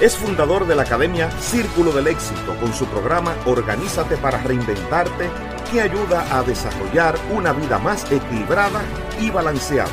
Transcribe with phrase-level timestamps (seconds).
[0.00, 5.28] Es fundador de la Academia Círculo del Éxito con su programa Organízate para Reinventarte
[5.72, 8.80] que ayuda a desarrollar una vida más equilibrada
[9.20, 9.90] y balanceada.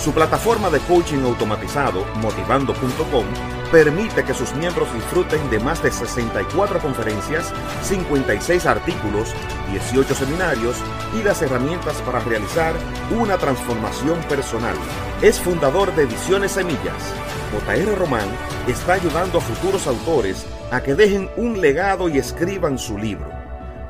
[0.00, 3.24] Su plataforma de coaching automatizado, motivando.com,
[3.72, 9.34] permite que sus miembros disfruten de más de 64 conferencias, 56 artículos,
[9.70, 10.76] 18 seminarios
[11.18, 12.74] y las herramientas para realizar
[13.18, 14.76] una transformación personal.
[15.22, 17.14] Es fundador de Ediciones Semillas.
[17.50, 18.28] JR Román
[18.68, 23.42] está ayudando a futuros autores a que dejen un legado y escriban su libro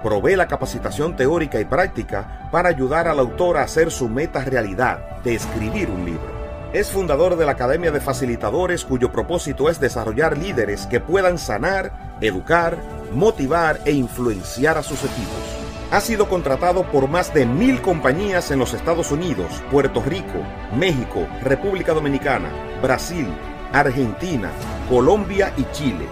[0.02, 5.22] provee la capacitación teórica y práctica para ayudar al autor a hacer su meta realidad
[5.22, 6.31] de escribir un libro.
[6.72, 12.16] Es fundador de la Academia de Facilitadores cuyo propósito es desarrollar líderes que puedan sanar,
[12.22, 12.78] educar,
[13.12, 15.58] motivar e influenciar a sus equipos.
[15.90, 20.38] Ha sido contratado por más de mil compañías en los Estados Unidos, Puerto Rico,
[20.74, 22.48] México, República Dominicana,
[22.80, 23.28] Brasil,
[23.74, 24.50] Argentina,
[24.88, 26.06] Colombia y Chile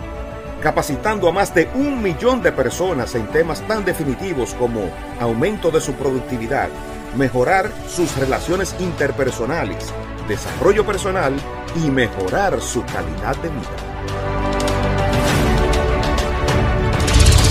[0.60, 5.80] capacitando a más de un millón de personas en temas tan definitivos como aumento de
[5.80, 6.68] su productividad,
[7.16, 9.93] mejorar sus relaciones interpersonales,
[10.28, 11.34] desarrollo personal
[11.76, 13.91] y mejorar su calidad de vida.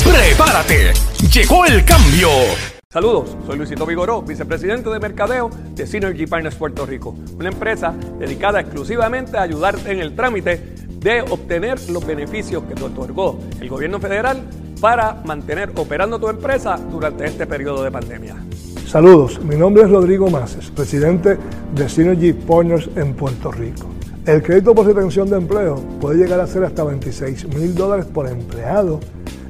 [0.04, 0.94] ¡Prepárate!
[1.32, 2.30] ¡Llegó el cambio!
[2.92, 8.62] Saludos, soy Luisito Vigoró, vicepresidente de Mercadeo de Synergy Partners Puerto Rico, una empresa dedicada
[8.62, 14.00] exclusivamente a ayudarte en el trámite de obtener los beneficios que te otorgó el gobierno
[14.00, 14.42] federal
[14.82, 18.36] para mantener operando tu empresa durante este periodo de pandemia.
[18.90, 21.38] Saludos, mi nombre es Rodrigo Maces, presidente
[21.76, 23.86] de Synergy Partners en Puerto Rico.
[24.26, 28.28] El crédito por retención de empleo puede llegar a ser hasta 26 mil dólares por
[28.28, 29.00] empleado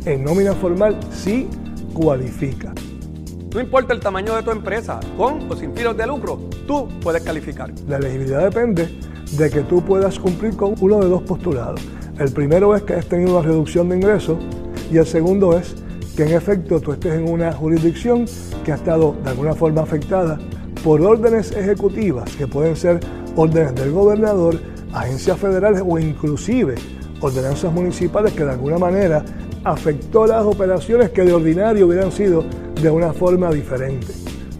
[0.03, 1.47] en nómina formal si
[1.93, 2.73] cualifica.
[3.53, 7.23] No importa el tamaño de tu empresa, con o sin fines de lucro, tú puedes
[7.23, 7.71] calificar.
[7.87, 8.89] La elegibilidad depende
[9.37, 11.79] de que tú puedas cumplir con uno de dos postulados.
[12.19, 14.37] El primero es que has tenido una reducción de ingresos
[14.91, 15.77] y el segundo es
[16.19, 18.25] que en efecto tú estés en una jurisdicción
[18.65, 20.37] que ha estado de alguna forma afectada
[20.83, 22.99] por órdenes ejecutivas, que pueden ser
[23.37, 24.59] órdenes del gobernador,
[24.91, 26.75] agencias federales o inclusive
[27.21, 29.23] ordenanzas municipales que de alguna manera
[29.63, 32.43] afectó las operaciones que de ordinario hubieran sido
[32.81, 34.07] de una forma diferente.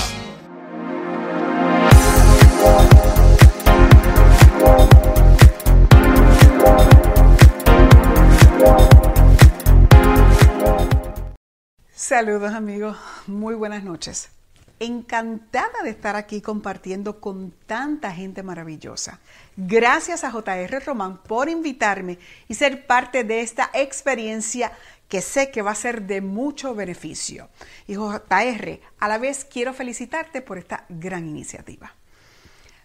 [11.94, 14.32] Saludos amigos, muy buenas noches.
[14.80, 19.20] Encantada de estar aquí compartiendo con tanta gente maravillosa.
[19.56, 24.72] Gracias a JR Román por invitarme y ser parte de esta experiencia
[25.10, 27.50] que sé que va a ser de mucho beneficio.
[27.88, 31.94] Y JR, a la vez quiero felicitarte por esta gran iniciativa.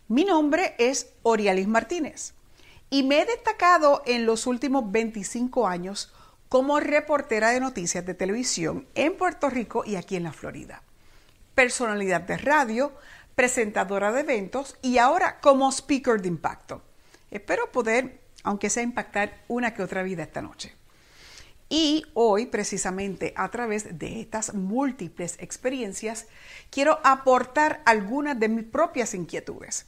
[0.08, 2.34] Mi nombre es Orialis Martínez
[2.90, 6.12] y me he destacado en los últimos 25 años
[6.48, 10.82] como reportera de noticias de televisión en Puerto Rico y aquí en la Florida.
[11.54, 12.92] Personalidad de radio,
[13.34, 16.82] presentadora de eventos y ahora como speaker de impacto.
[17.30, 20.74] Espero poder, aunque sea impactar una que otra vida esta noche.
[21.68, 26.26] Y hoy, precisamente a través de estas múltiples experiencias,
[26.70, 29.86] quiero aportar algunas de mis propias inquietudes.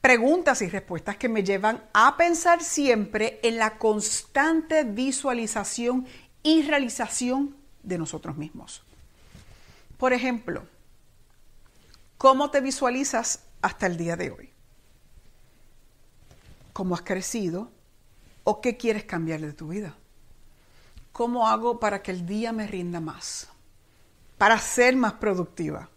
[0.00, 6.06] Preguntas y respuestas que me llevan a pensar siempre en la constante visualización
[6.42, 8.82] y realización de nosotros mismos.
[9.98, 10.62] Por ejemplo,
[12.20, 14.50] ¿cómo te visualizas hasta el día de hoy?
[16.74, 17.70] ¿Cómo has crecido?
[18.44, 19.96] ¿O qué quieres cambiar de tu vida?
[21.12, 23.48] ¿Cómo hago para que el día me rinda más?
[24.36, 25.88] Para ser más productiva.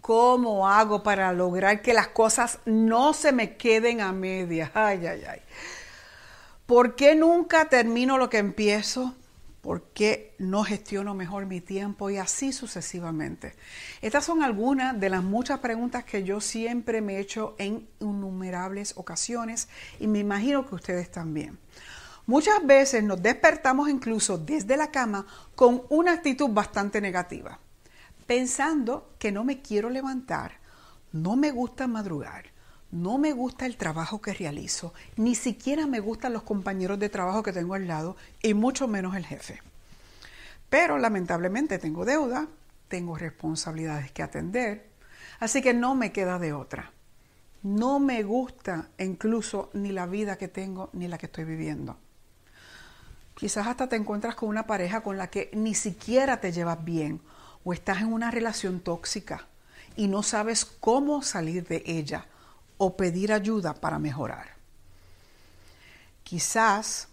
[0.00, 4.70] ¿Cómo hago para lograr que las cosas no se me queden a medias?
[4.72, 5.40] Ay, ay, ay.
[6.64, 9.16] ¿Por qué nunca termino lo que empiezo?
[9.68, 12.08] ¿Por qué no gestiono mejor mi tiempo?
[12.08, 13.54] Y así sucesivamente.
[14.00, 18.94] Estas son algunas de las muchas preguntas que yo siempre me he hecho en innumerables
[18.96, 19.68] ocasiones
[20.00, 21.58] y me imagino que ustedes también.
[22.24, 27.58] Muchas veces nos despertamos incluso desde la cama con una actitud bastante negativa,
[28.26, 30.52] pensando que no me quiero levantar,
[31.12, 32.46] no me gusta madrugar,
[32.90, 37.42] no me gusta el trabajo que realizo, ni siquiera me gustan los compañeros de trabajo
[37.42, 39.60] que tengo al lado y mucho menos el jefe.
[40.70, 42.48] Pero lamentablemente tengo deuda,
[42.88, 44.88] tengo responsabilidades que atender,
[45.40, 46.92] así que no me queda de otra.
[47.62, 51.98] No me gusta incluso ni la vida que tengo ni la que estoy viviendo.
[53.34, 57.20] Quizás hasta te encuentras con una pareja con la que ni siquiera te llevas bien
[57.64, 59.46] o estás en una relación tóxica
[59.96, 62.26] y no sabes cómo salir de ella
[62.78, 64.56] o pedir ayuda para mejorar.
[66.22, 67.08] Quizás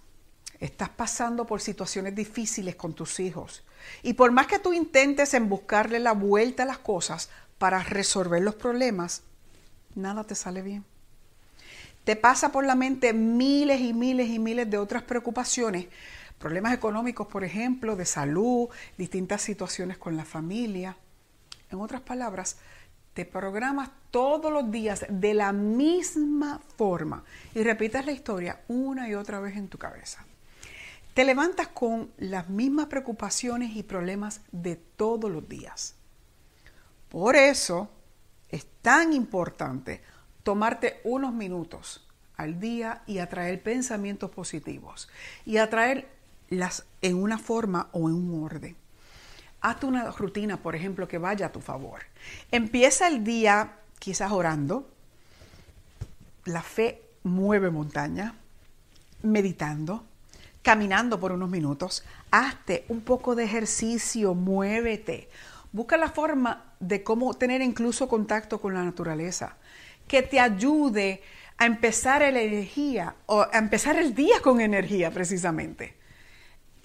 [0.59, 3.63] estás pasando por situaciones difíciles con tus hijos
[4.03, 8.41] y por más que tú intentes en buscarle la vuelta a las cosas para resolver
[8.41, 9.23] los problemas,
[9.95, 10.85] nada te sale bien.
[12.03, 15.87] Te pasa por la mente miles y miles y miles de otras preocupaciones,
[16.37, 20.97] problemas económicos, por ejemplo, de salud, distintas situaciones con la familia.
[21.71, 22.57] En otras palabras,
[23.15, 27.23] te programas todos los días de la misma forma
[27.55, 30.25] y repites la historia una y otra vez en tu cabeza.
[31.13, 35.95] Te levantas con las mismas preocupaciones y problemas de todos los días.
[37.07, 37.89] Por eso
[38.49, 40.01] es tan importante
[40.43, 45.07] tomarte unos minutos al día y atraer pensamientos positivos
[45.45, 48.75] y atraerlas en una forma o en un orden.
[49.65, 52.01] Hazte una rutina, por ejemplo, que vaya a tu favor.
[52.51, 54.87] Empieza el día quizás orando.
[56.43, 58.35] La fe mueve montaña,
[59.23, 60.03] meditando,
[60.61, 62.05] caminando por unos minutos.
[62.29, 65.29] Hazte un poco de ejercicio, muévete.
[65.71, 69.57] Busca la forma de cómo tener incluso contacto con la naturaleza,
[70.07, 71.23] que te ayude
[71.57, 76.04] a empezar la energía o a empezar el día con energía precisamente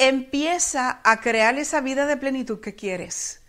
[0.00, 3.42] empieza a crear esa vida de plenitud que quieres.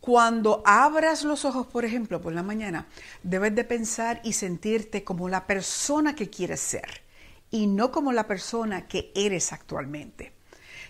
[0.00, 2.88] Cuando abras los ojos, por ejemplo, por la mañana,
[3.22, 7.02] debes de pensar y sentirte como la persona que quieres ser
[7.50, 10.34] y no como la persona que eres actualmente.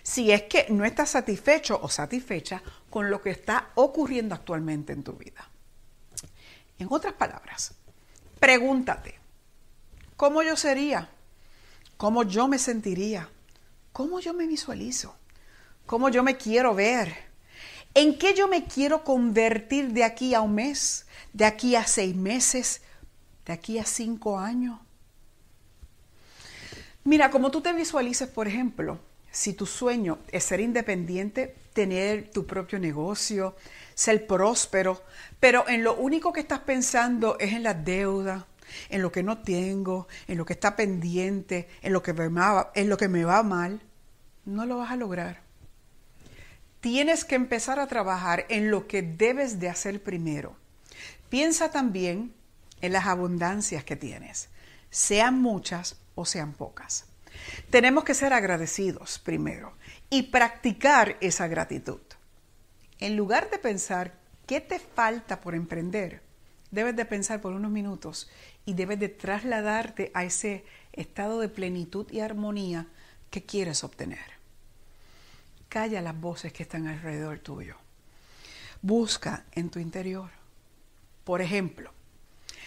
[0.01, 5.03] Si es que no estás satisfecho o satisfecha con lo que está ocurriendo actualmente en
[5.03, 5.49] tu vida.
[6.77, 7.73] En otras palabras,
[8.37, 9.17] pregúntate,
[10.17, 11.09] ¿cómo yo sería?
[11.95, 13.29] ¿Cómo yo me sentiría?
[13.93, 15.15] ¿Cómo yo me visualizo?
[15.85, 17.15] ¿Cómo yo me quiero ver?
[17.93, 21.05] ¿En qué yo me quiero convertir de aquí a un mes?
[21.31, 22.81] ¿De aquí a seis meses?
[23.45, 24.79] ¿De aquí a cinco años?
[27.03, 28.97] Mira, como tú te visualices, por ejemplo,
[29.31, 33.55] si tu sueño es ser independiente, tener tu propio negocio,
[33.93, 35.03] ser próspero,
[35.39, 38.47] pero en lo único que estás pensando es en la deuda,
[38.89, 42.71] en lo que no tengo, en lo que está pendiente, en lo que me va,
[42.75, 43.81] lo que me va mal,
[44.45, 45.41] no lo vas a lograr.
[46.79, 50.57] Tienes que empezar a trabajar en lo que debes de hacer primero.
[51.29, 52.33] Piensa también
[52.81, 54.49] en las abundancias que tienes,
[54.89, 57.05] sean muchas o sean pocas.
[57.69, 59.73] Tenemos que ser agradecidos primero
[60.09, 62.01] y practicar esa gratitud.
[62.99, 64.13] En lugar de pensar
[64.45, 66.21] qué te falta por emprender,
[66.73, 68.27] debes de pensar por unos minutos
[68.65, 72.87] y debes de trasladarte a ese estado de plenitud y armonía
[73.29, 74.33] que quieres obtener.
[75.69, 77.75] Calla las voces que están alrededor tuyo.
[78.81, 80.31] Busca en tu interior.
[81.23, 81.91] Por ejemplo,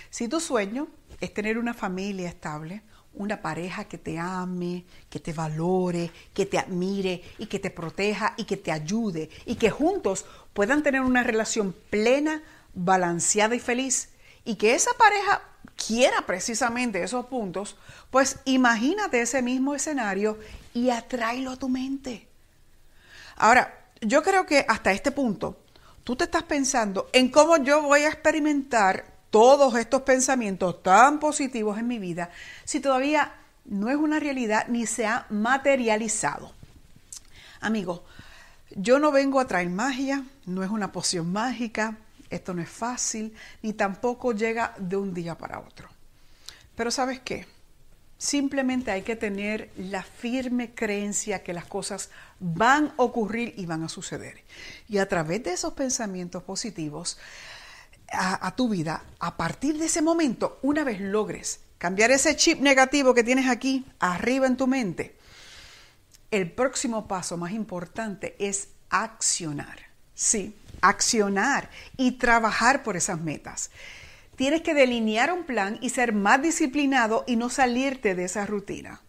[0.09, 0.87] si tu sueño
[1.21, 2.83] es tener una familia estable,
[3.15, 8.35] una pareja que te ame, que te valore, que te admire y que te proteja
[8.37, 12.43] y que te ayude y que juntos puedan tener una relación plena
[12.77, 14.11] balanceada y feliz
[14.45, 15.43] y que esa pareja
[15.75, 17.77] quiera precisamente esos puntos,
[18.11, 20.39] pues imagínate ese mismo escenario
[20.73, 22.29] y atráelo a tu mente.
[23.37, 25.59] Ahora, yo creo que hasta este punto
[26.05, 31.79] tú te estás pensando en cómo yo voy a experimentar todos estos pensamientos tan positivos
[31.79, 32.31] en mi vida
[32.65, 36.53] si todavía no es una realidad ni se ha materializado.
[37.61, 38.05] Amigo,
[38.71, 41.97] yo no vengo a traer magia, no es una poción mágica,
[42.31, 45.89] esto no es fácil, ni tampoco llega de un día para otro.
[46.75, 47.47] Pero sabes qué?
[48.19, 53.83] Simplemente hay que tener la firme creencia que las cosas van a ocurrir y van
[53.83, 54.43] a suceder.
[54.89, 57.19] Y a través de esos pensamientos positivos
[58.11, 62.61] a, a, tu vida, a partir de ese momento, una vez logres cambiar ese chip
[62.61, 65.17] negativo que tienes aquí arriba en tu mente,
[66.31, 69.86] el próximo paso más importante es accionar.
[70.17, 73.71] Sí, accionar y trabajar por esas metas.
[74.35, 79.01] Tienes que delinear un plan y ser más disciplinado y no salirte de esa rutina.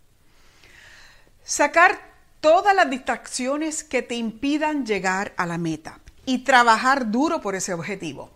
[1.44, 2.00] Sacar
[2.42, 7.74] todas las distracciones que te impidan llegar a la meta y trabajar duro por ese
[7.74, 8.32] objetivo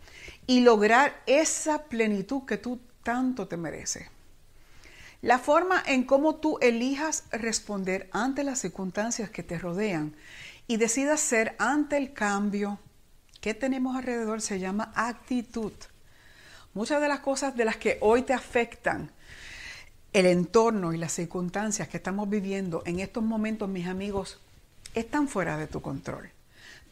[0.47, 4.07] y lograr esa plenitud que tú tanto te mereces.
[5.21, 10.15] La forma en cómo tú elijas responder ante las circunstancias que te rodean
[10.71, 12.79] y decidas ser ante el cambio
[13.41, 15.73] que tenemos alrededor se llama actitud.
[16.73, 19.11] Muchas de las cosas de las que hoy te afectan
[20.13, 24.39] el entorno y las circunstancias que estamos viviendo en estos momentos, mis amigos,
[24.95, 26.29] están fuera de tu control.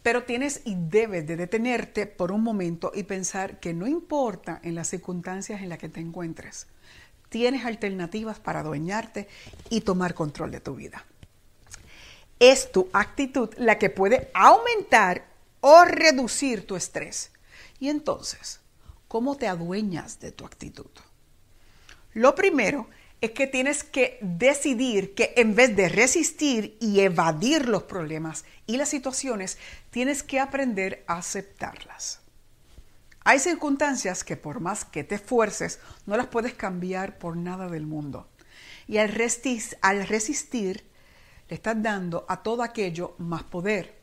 [0.03, 4.75] Pero tienes y debes de detenerte por un momento y pensar que no importa en
[4.75, 6.67] las circunstancias en las que te encuentres
[7.29, 9.29] tienes alternativas para adueñarte
[9.69, 11.05] y tomar control de tu vida.
[12.39, 15.27] Es tu actitud la que puede aumentar
[15.62, 17.31] o reducir tu estrés.
[17.79, 18.62] Y entonces,
[19.08, 20.89] ¿cómo te adueñas de tu actitud?
[22.13, 22.88] Lo primero
[23.22, 28.77] es que tienes que decidir que en vez de resistir y evadir los problemas y
[28.77, 29.58] las situaciones,
[29.91, 32.22] tienes que aprender a aceptarlas.
[33.25, 37.86] Hay circunstancias que por más que te esfuerces, no las puedes cambiar por nada del
[37.86, 38.29] mundo.
[38.88, 40.88] Y al, resistir,
[41.50, 44.00] le estás dando a todo aquello más poder.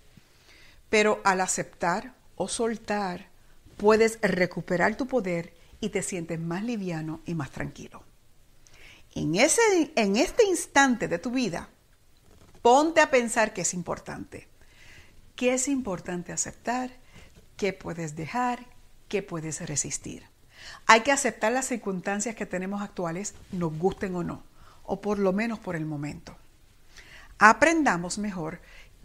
[0.91, 3.29] Pero al aceptar o soltar,
[3.77, 8.03] puedes recuperar tu poder y te sientes más liviano y más tranquilo.
[9.15, 11.69] En, ese, en este instante de tu vida,
[12.61, 14.49] ponte a pensar qué es importante.
[15.35, 16.91] ¿Qué es importante aceptar?
[17.57, 18.77] ¿Qué puedes dejar?
[19.09, 20.25] que puedes resistir.
[20.87, 24.43] Hay que aceptar las circunstancias que tenemos actuales, nos gusten o no,
[24.85, 26.37] o por lo menos por el momento.
[27.39, 28.61] Aprendamos mejor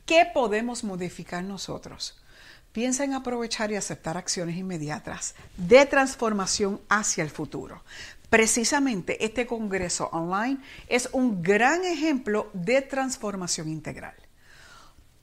[0.06, 2.18] qué podemos modificar nosotros.
[2.72, 7.84] Piensa en aprovechar y aceptar acciones inmediatas de transformación hacia el futuro.
[8.30, 10.58] Precisamente este Congreso Online
[10.88, 14.16] es un gran ejemplo de transformación integral.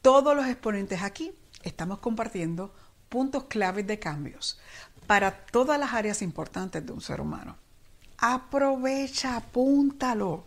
[0.02, 2.74] Todos los exponentes aquí estamos compartiendo
[3.08, 4.60] puntos claves de cambios
[5.06, 7.56] para todas las áreas importantes de un ser humano.
[8.18, 10.44] Aprovecha, apúntalo,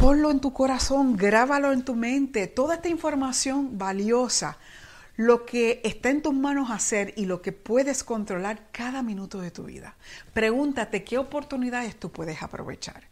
[0.00, 4.56] ponlo en tu corazón, grábalo en tu mente, toda esta información valiosa,
[5.16, 9.50] lo que está en tus manos hacer y lo que puedes controlar cada minuto de
[9.50, 9.96] tu vida.
[10.32, 13.08] Pregúntate qué oportunidades tú puedes aprovechar.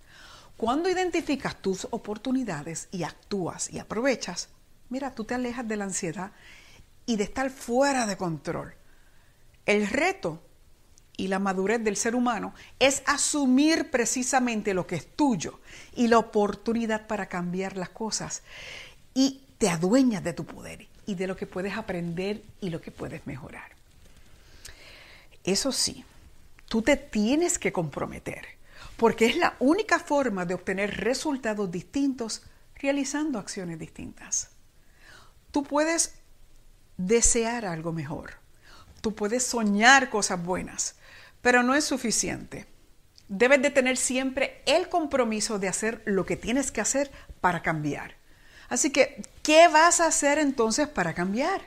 [0.57, 4.49] Cuando identificas tus oportunidades y actúas y aprovechas,
[4.89, 6.33] mira, tú te alejas de la ansiedad
[7.05, 8.73] y de estar fuera de control.
[9.67, 10.41] El reto
[11.19, 15.61] y la madurez del ser humano es asumir precisamente lo que es tuyo
[15.95, 18.43] y la oportunidad para cambiar las cosas
[19.13, 22.93] y te adueñas de tu poder y de lo que puedes aprender y lo que
[22.93, 23.73] puedes mejorar.
[25.43, 26.05] Eso sí,
[26.69, 28.47] tú te tienes que comprometer
[28.97, 32.43] porque es la única forma de obtener resultados distintos
[32.77, 34.51] realizando acciones distintas.
[35.51, 36.15] Tú puedes
[36.97, 38.35] desear algo mejor.
[39.01, 40.95] Tú puedes soñar cosas buenas,
[41.49, 42.67] pero no es suficiente.
[43.27, 48.17] Debes de tener siempre el compromiso de hacer lo que tienes que hacer para cambiar.
[48.69, 51.63] Así que, ¿qué vas a hacer entonces para cambiar?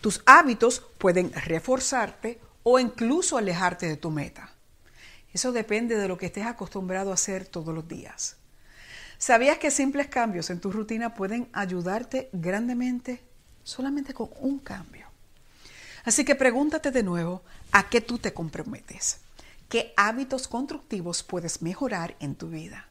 [0.00, 4.52] Tus hábitos pueden reforzarte o incluso alejarte de tu meta.
[5.32, 8.38] Eso depende de lo que estés acostumbrado a hacer todos los días.
[9.18, 13.22] ¿Sabías que simples cambios en tu rutina pueden ayudarte grandemente
[13.62, 15.03] solamente con un cambio.
[16.04, 17.42] Así que pregúntate de nuevo
[17.72, 19.20] a qué tú te comprometes,
[19.68, 22.88] qué hábitos constructivos puedes mejorar en tu vida.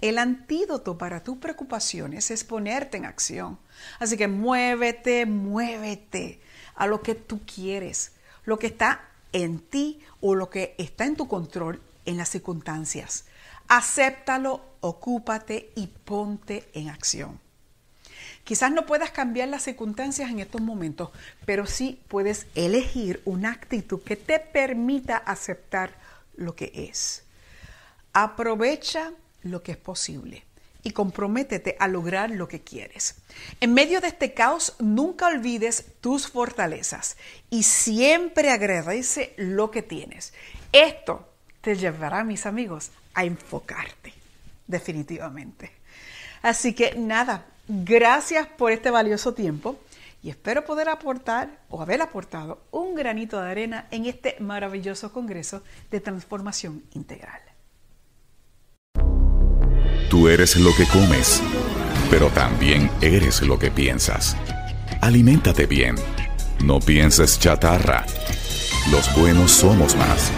[0.00, 3.58] El antídoto para tus preocupaciones es ponerte en acción.
[4.00, 6.40] Así que muévete, muévete
[6.74, 8.12] a lo que tú quieres,
[8.44, 13.26] lo que está en ti o lo que está en tu control en las circunstancias.
[13.68, 17.38] Acéptalo, ocúpate y ponte en acción.
[18.44, 21.10] Quizás no puedas cambiar las circunstancias en estos momentos,
[21.46, 25.94] pero sí puedes elegir una actitud que te permita aceptar
[26.36, 27.24] lo que es.
[28.12, 30.44] Aprovecha lo que es posible
[30.82, 33.14] y comprométete a lograr lo que quieres.
[33.60, 37.16] En medio de este caos, nunca olvides tus fortalezas
[37.50, 40.32] y siempre agradece lo que tienes.
[40.72, 41.28] Esto
[41.60, 44.12] te llevará, mis amigos, a enfocarte,
[44.66, 45.70] definitivamente.
[46.42, 49.78] Así que nada, gracias por este valioso tiempo
[50.22, 55.62] y espero poder aportar o haber aportado un granito de arena en este maravilloso Congreso
[55.90, 57.40] de Transformación Integral.
[60.08, 61.42] Tú eres lo que comes,
[62.10, 64.36] pero también eres lo que piensas.
[65.00, 65.96] Aliméntate bien.
[66.62, 68.04] No pienses chatarra.
[68.90, 70.30] Los buenos somos más.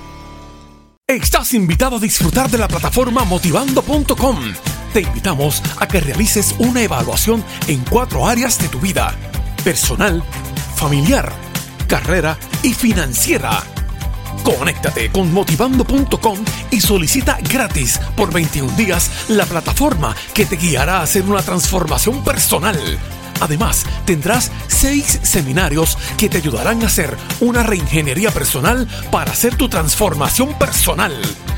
[1.07, 4.37] Estás invitado a disfrutar de la plataforma motivando.com.
[4.93, 9.15] Te invitamos a que realices una evaluación en cuatro áreas de tu vida.
[9.65, 10.23] Personal,
[10.77, 11.33] familiar,
[11.89, 13.63] carrera y financiera
[14.45, 16.39] Conéctate con motivando.com
[16.71, 22.23] y solicita gratis por 21 días la plataforma que te guiará a hacer una transformación
[22.25, 22.79] personal.
[23.41, 29.69] Además, tendrás seis seminarios que te ayudarán a hacer una reingeniería personal para hacer tu
[29.69, 31.13] transformación personal.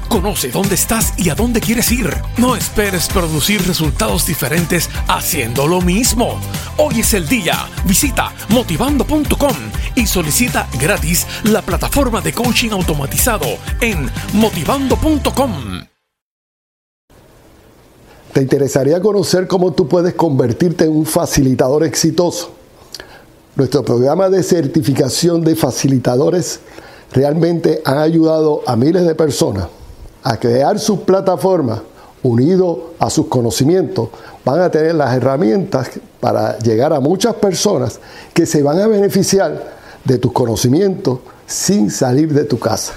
[0.09, 2.11] Conoce dónde estás y a dónde quieres ir.
[2.37, 6.39] No esperes producir resultados diferentes haciendo lo mismo.
[6.77, 7.69] Hoy es el día.
[7.85, 9.57] Visita motivando.com
[9.97, 13.47] y solicita gratis la plataforma de coaching automatizado
[13.81, 15.53] en motivando.com.
[18.33, 22.53] ¿Te interesaría conocer cómo tú puedes convertirte en un facilitador exitoso?
[23.55, 26.59] Nuestro programa de certificación de facilitadores
[27.13, 29.69] realmente ha ayudado a miles de personas
[30.25, 31.81] a crear sus plataformas
[32.25, 34.09] unido a sus conocimientos,
[34.45, 38.01] van a tener las herramientas para llegar a muchas personas
[38.33, 42.95] que se van a beneficiar de tus conocimientos sin salir de tu casa.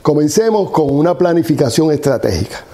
[0.00, 2.64] Comencemos con una planificación estratégica.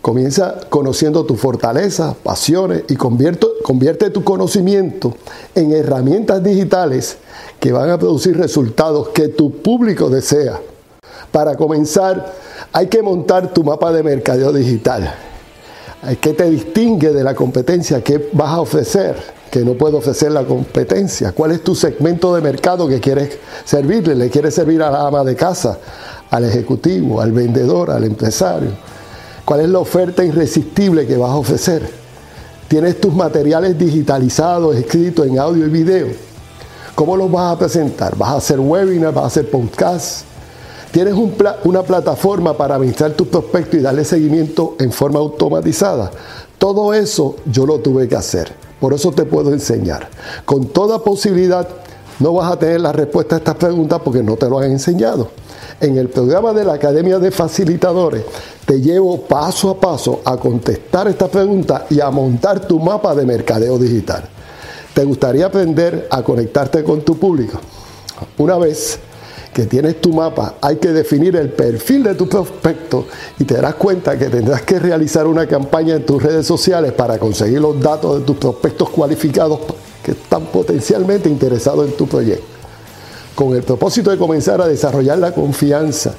[0.00, 5.14] Comienza conociendo tus fortalezas, pasiones y convierte tu conocimiento
[5.54, 7.16] en herramientas digitales
[7.58, 10.60] que van a producir resultados que tu público desea.
[11.32, 15.14] Para comenzar, hay que montar tu mapa de mercadeo digital.
[16.20, 18.02] ¿Qué te distingue de la competencia?
[18.02, 19.34] ¿Qué vas a ofrecer?
[19.54, 21.30] que no puede ofrecer la competencia.
[21.30, 24.16] ¿Cuál es tu segmento de mercado que quieres servirle?
[24.16, 25.78] ¿Le quieres servir a la ama de casa,
[26.28, 28.70] al ejecutivo, al vendedor, al empresario?
[29.44, 31.88] ¿Cuál es la oferta irresistible que vas a ofrecer?
[32.66, 36.08] ¿Tienes tus materiales digitalizados, escritos en audio y video?
[36.96, 38.16] ¿Cómo los vas a presentar?
[38.16, 39.14] ¿Vas a hacer webinars?
[39.14, 40.24] ¿Vas a hacer podcasts?
[40.94, 41.14] ¿Tienes
[41.64, 46.08] una plataforma para administrar tus prospectos y darle seguimiento en forma automatizada?
[46.56, 48.52] Todo eso yo lo tuve que hacer.
[48.78, 50.08] Por eso te puedo enseñar.
[50.44, 51.68] Con toda posibilidad
[52.20, 55.30] no vas a tener la respuesta a estas preguntas porque no te lo han enseñado.
[55.80, 58.22] En el programa de la Academia de Facilitadores
[58.64, 63.26] te llevo paso a paso a contestar estas preguntas y a montar tu mapa de
[63.26, 64.28] mercadeo digital.
[64.94, 67.58] ¿Te gustaría aprender a conectarte con tu público?
[68.38, 69.00] Una vez
[69.54, 73.06] que tienes tu mapa, hay que definir el perfil de tu prospecto
[73.38, 77.18] y te darás cuenta que tendrás que realizar una campaña en tus redes sociales para
[77.18, 79.60] conseguir los datos de tus prospectos cualificados
[80.02, 82.44] que están potencialmente interesados en tu proyecto.
[83.36, 86.14] Con el propósito de comenzar a desarrollar la confianza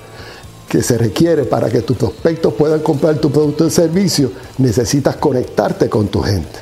[0.70, 5.90] que se requiere para que tus prospectos puedan comprar tu producto o servicio, necesitas conectarte
[5.90, 6.60] con tu gente.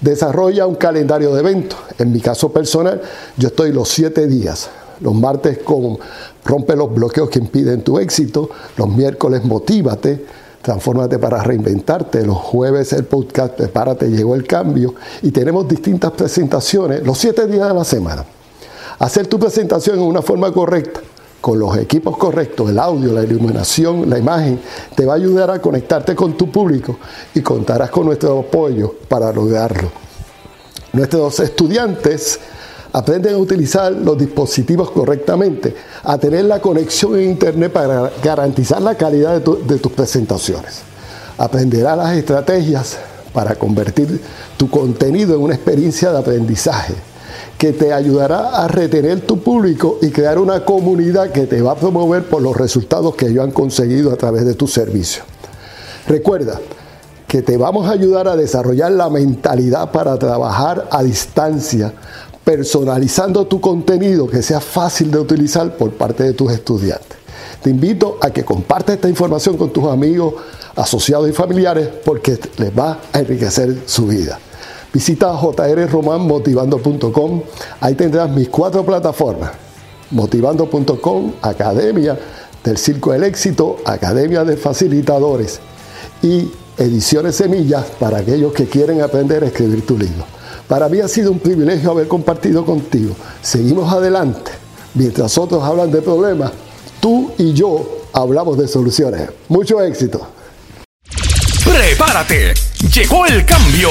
[0.00, 1.78] Desarrolla un calendario de eventos.
[1.98, 3.02] En mi caso personal,
[3.36, 4.70] yo estoy los siete días.
[5.00, 5.98] Los martes con
[6.44, 8.50] rompe los bloqueos que impiden tu éxito.
[8.76, 10.24] Los miércoles motívate.
[10.62, 12.26] Transfórmate para reinventarte.
[12.26, 14.94] Los jueves el podcast Prepárate, llegó el cambio.
[15.22, 18.24] Y tenemos distintas presentaciones los siete días de la semana.
[18.98, 21.00] Hacer tu presentación en una forma correcta
[21.40, 24.60] con los equipos correctos, el audio, la iluminación, la imagen,
[24.94, 26.98] te va a ayudar a conectarte con tu público
[27.34, 29.90] y contarás con nuestro apoyo para lograrlo.
[30.92, 32.40] Nuestros estudiantes
[32.98, 38.96] aprenden a utilizar los dispositivos correctamente, a tener la conexión en Internet para garantizar la
[38.96, 40.80] calidad de, tus presentaciones.
[41.36, 42.98] Aprenderá las estrategias
[43.32, 44.20] para convertir
[44.56, 46.94] tu contenido en una experiencia de aprendizaje
[47.56, 51.76] que te ayudará a retener tu público y crear una comunidad que te va a
[51.76, 55.22] promover por los resultados que ellos han conseguido a través de tu servicio.
[56.08, 56.58] Recuerda
[57.28, 61.92] que te vamos a ayudar a desarrollar la mentalidad para trabajar a distancia,
[62.48, 67.18] personalizando tu contenido que sea fácil de utilizar por parte de tus estudiantes.
[67.62, 70.32] Te invito a que compartas esta información con tus amigos,
[70.74, 74.38] asociados y familiares porque les va a enriquecer su vida.
[74.94, 77.42] Visita jrromanmotivando.com.
[77.82, 79.50] Ahí tendrás mis cuatro plataformas.
[80.10, 82.18] Motivando.com, Academia
[82.64, 85.60] del Circo del Éxito, Academia de Facilitadores
[86.22, 90.37] y Ediciones Semillas para aquellos que quieren aprender a escribir tu libro.
[90.68, 93.16] Para mí ha sido un privilegio haber compartido contigo.
[93.40, 94.50] Seguimos adelante.
[94.94, 96.52] Mientras otros hablan de problemas,
[97.00, 99.30] tú y yo hablamos de soluciones.
[99.48, 100.28] Mucho éxito.
[101.64, 102.52] Prepárate.
[102.94, 103.88] Llegó el cambio.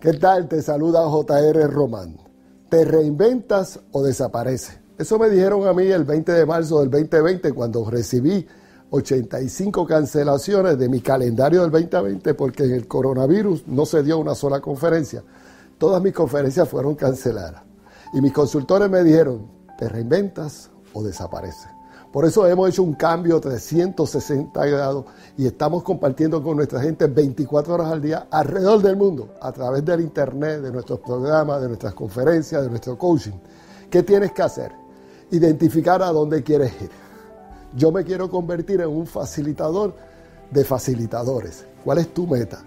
[0.00, 0.48] ¿Qué tal?
[0.48, 2.16] Te saluda JR Román.
[2.70, 4.78] ¿Te reinventas o desapareces?
[4.96, 8.46] Eso me dijeron a mí el 20 de marzo del 2020 cuando recibí
[8.94, 14.36] 85 cancelaciones de mi calendario del 2020 porque en el coronavirus no se dio una
[14.36, 15.24] sola conferencia.
[15.78, 17.62] Todas mis conferencias fueron canceladas.
[18.12, 21.66] Y mis consultores me dijeron, ¿te reinventas o desapareces?
[22.12, 27.74] Por eso hemos hecho un cambio 360 grados y estamos compartiendo con nuestra gente 24
[27.74, 31.94] horas al día alrededor del mundo a través del internet, de nuestros programas, de nuestras
[31.94, 33.32] conferencias, de nuestro coaching.
[33.90, 34.70] ¿Qué tienes que hacer?
[35.32, 37.03] Identificar a dónde quieres ir.
[37.76, 39.94] Yo me quiero convertir en un facilitador
[40.50, 41.64] de facilitadores.
[41.82, 42.62] ¿Cuál es tu meta?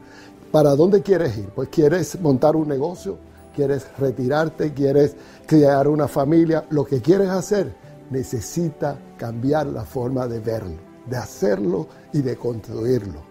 [0.52, 1.50] ¿Para dónde quieres ir?
[1.50, 3.17] Pues quieres montar un negocio,
[3.56, 5.15] quieres retirarte, quieres
[5.46, 7.74] crear una familia, lo que quieres hacer
[8.10, 13.22] necesita cambiar la forma de verlo, de hacerlo y de construirlo.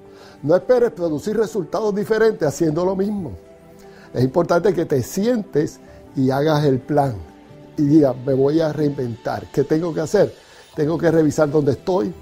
[0.43, 3.33] No esperes producir resultados diferentes haciendo lo mismo.
[4.15, 5.81] Es importante que te sientes
[6.15, 7.15] y hagas el plan
[7.77, 9.47] y digas, me voy a reinventar.
[9.53, 10.46] ¿Qué tengo que hacer?
[10.77, 12.13] Tengo que revisar dónde estoy,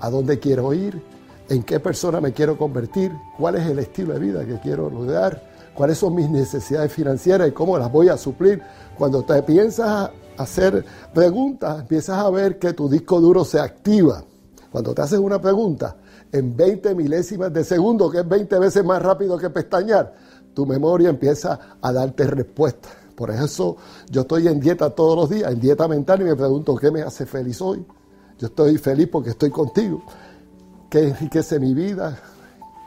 [0.00, 1.02] a dónde quiero ir,
[1.50, 5.42] en qué persona me quiero convertir, cuál es el estilo de vida que quiero lograr,
[5.74, 8.62] cuáles son mis necesidades financieras y cómo las voy a suplir.
[8.96, 14.24] Cuando te piensas hacer preguntas, empiezas a ver que tu disco duro se activa.
[14.72, 15.94] Cuando te haces una pregunta,
[16.32, 20.14] en 20 milésimas de segundo, que es 20 veces más rápido que pestañear,
[20.54, 22.88] tu memoria empieza a darte respuesta.
[23.14, 23.76] Por eso
[24.10, 27.02] yo estoy en dieta todos los días, en dieta mental, y me pregunto, ¿qué me
[27.02, 27.84] hace feliz hoy?
[28.38, 30.02] Yo estoy feliz porque estoy contigo.
[30.88, 32.18] ¿Qué enriquece mi vida?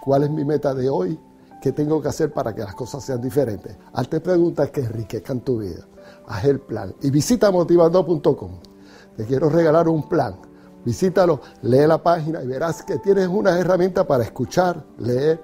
[0.02, 1.20] ¿Cuál es mi meta de hoy?
[1.62, 3.76] ¿Qué tengo que hacer para que las cosas sean diferentes?
[3.94, 5.86] Hazte preguntas que enriquezcan tu vida
[6.28, 6.94] haz el plan.
[7.02, 8.52] Y visita motivando.com.
[9.18, 10.36] Te quiero regalar un plan.
[10.84, 15.40] Visítalo, lee la página y verás que tienes una herramienta para escuchar, leer.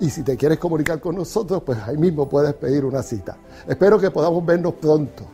[0.00, 3.36] Y si te quieres comunicar con nosotros, pues ahí mismo puedes pedir una cita.
[3.68, 5.24] Espero que podamos vernos pronto.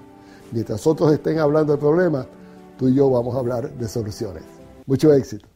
[0.53, 2.27] Mientras otros estén hablando de problemas,
[2.79, 4.43] tú y yo vamos a hablar de soluciones.
[4.87, 5.47] Mucho éxito.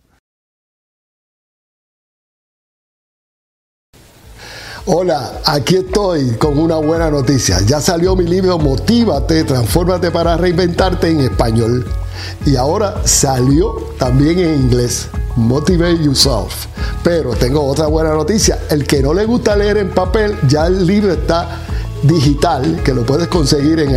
[4.87, 7.61] Hola, aquí estoy con una buena noticia.
[7.67, 11.87] Ya salió mi libro Motívate, Transfórmate para Reinventarte en español.
[12.47, 15.09] Y ahora salió también en inglés.
[15.37, 16.67] Motivate Yourself.
[17.05, 18.59] Pero tengo otra buena noticia.
[18.71, 21.61] El que no le gusta leer en papel, ya el libro está
[22.03, 23.97] digital, que lo puedes conseguir en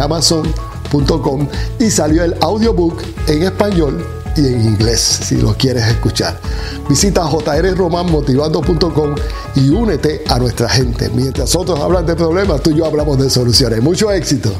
[1.79, 6.39] Y salió el audiobook en español y en inglés si lo quieres escuchar.
[6.87, 9.15] Visita jrromanmotivando.com
[9.55, 11.09] y únete a nuestra gente.
[11.13, 13.81] Mientras otros hablan de problemas, tú y yo hablamos de soluciones.
[13.81, 14.51] Mucho éxito.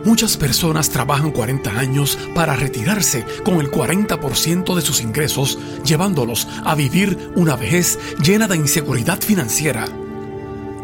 [0.06, 6.76] Muchas personas trabajan 40 años para retirarse con el 40% de sus ingresos, llevándolos a
[6.76, 9.88] vivir una vejez llena de inseguridad financiera.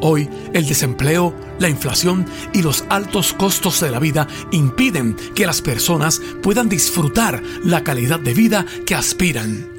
[0.02, 5.62] Hoy el desempleo, la inflación y los altos costos de la vida impiden que las
[5.62, 9.78] personas puedan disfrutar la calidad de vida que aspiran.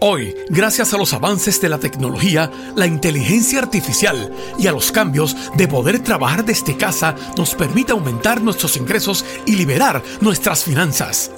[0.00, 5.36] Hoy, gracias a los avances de la tecnología, la inteligencia artificial y a los cambios
[5.56, 11.32] de poder trabajar desde casa, nos permite aumentar nuestros ingresos y liberar nuestras finanzas.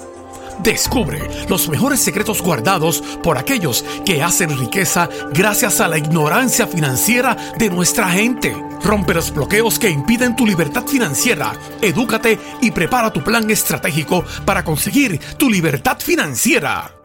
[0.59, 7.35] Descubre los mejores secretos guardados por aquellos que hacen riqueza gracias a la ignorancia financiera
[7.57, 8.55] de nuestra gente.
[8.83, 11.53] Rompe los bloqueos que impiden tu libertad financiera.
[11.81, 16.95] Edúcate y prepara tu plan estratégico para conseguir tu libertad financiera.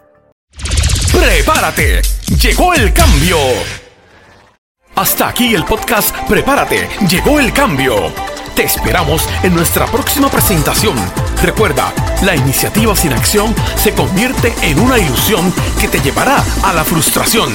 [1.13, 2.03] ¡Prepárate!
[2.41, 3.39] Llegó el cambio.
[4.95, 6.89] Hasta aquí el podcast Prepárate.
[7.09, 8.13] Llegó el cambio.
[8.57, 10.97] Te esperamos en nuestra próxima presentación.
[11.43, 11.93] Recuerda,
[12.23, 17.53] la iniciativa sin acción se convierte en una ilusión que te llevará a la frustración.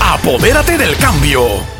[0.00, 1.77] Apodérate del cambio.